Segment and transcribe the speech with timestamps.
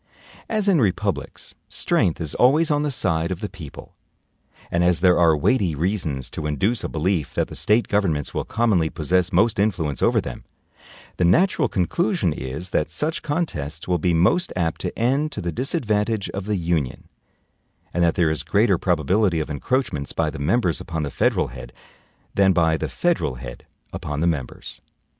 [0.49, 3.93] As in republics strength is always on the side of the people,
[4.71, 8.43] and as there are weighty reasons to induce a belief that the State governments will
[8.43, 10.43] commonly possess most influence over them,
[11.17, 15.51] the natural conclusion is that such contests will be most apt to end to the
[15.51, 17.07] disadvantage of the Union;
[17.93, 21.71] and that there is greater probability of encroachments by the members upon the federal head,
[22.33, 24.81] than by the federal head upon the members.